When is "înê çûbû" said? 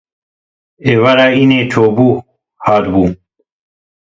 1.41-2.07